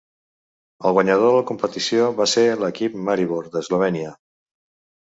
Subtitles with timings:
[0.89, 4.21] El guanyador de la competició va ser l'equip Maribor, d'Eslovènia.